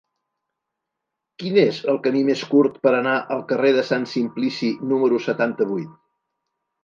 [1.41, 5.93] Quin és el camí més curt per anar al carrer de Sant Simplici número setanta-vuit?